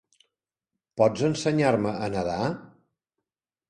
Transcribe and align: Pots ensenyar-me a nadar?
Pots 1.03 1.27
ensenyar-me 1.29 1.95
a 2.09 2.11
nadar? 2.19 2.43